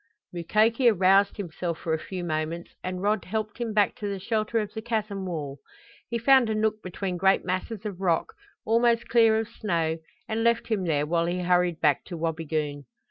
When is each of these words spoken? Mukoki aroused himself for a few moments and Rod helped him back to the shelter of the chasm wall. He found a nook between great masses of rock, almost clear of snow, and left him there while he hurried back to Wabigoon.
Mukoki 0.33 0.89
aroused 0.89 1.37
himself 1.37 1.77
for 1.77 1.93
a 1.93 1.99
few 1.99 2.23
moments 2.23 2.71
and 2.83 3.03
Rod 3.03 3.23
helped 3.23 3.59
him 3.59 3.71
back 3.71 3.93
to 3.97 4.07
the 4.07 4.17
shelter 4.19 4.57
of 4.57 4.73
the 4.73 4.81
chasm 4.81 5.27
wall. 5.27 5.59
He 6.09 6.17
found 6.17 6.49
a 6.49 6.55
nook 6.55 6.81
between 6.81 7.17
great 7.17 7.45
masses 7.45 7.85
of 7.85 8.01
rock, 8.01 8.33
almost 8.65 9.09
clear 9.09 9.37
of 9.37 9.47
snow, 9.47 9.99
and 10.27 10.43
left 10.43 10.69
him 10.69 10.85
there 10.85 11.05
while 11.05 11.27
he 11.27 11.41
hurried 11.41 11.79
back 11.81 12.03
to 12.05 12.17
Wabigoon. 12.17 12.85